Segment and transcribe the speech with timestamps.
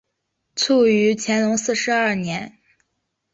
[0.55, 2.57] 卒于乾隆四十二年。